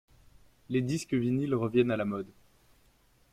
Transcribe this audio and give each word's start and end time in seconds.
Les 0.69 0.81
disques 0.81 1.13
vynils 1.13 1.53
reviennent 1.53 1.91
à 1.91 1.95
la 1.95 2.05
mode. 2.05 2.31